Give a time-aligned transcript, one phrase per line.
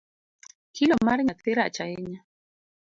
[0.75, 2.19] Kilo mar nyathi rach ahinya.